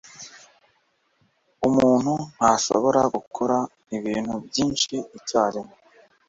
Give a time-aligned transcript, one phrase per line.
[1.67, 3.57] Umuntu ntashobora gukora
[3.97, 5.75] ibintu byinshi icyarimwe.